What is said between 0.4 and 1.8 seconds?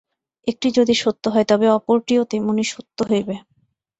একটি যদি সত্য হয়, তবে